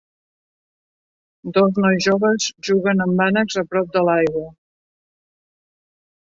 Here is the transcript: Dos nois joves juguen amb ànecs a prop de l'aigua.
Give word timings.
Dos 1.57 1.75
nois 1.83 2.01
joves 2.07 2.49
juguen 2.71 3.05
amb 3.07 3.23
ànecs 3.29 3.61
a 3.65 3.67
prop 3.75 3.95
de 3.99 4.05
l'aigua. 4.11 4.45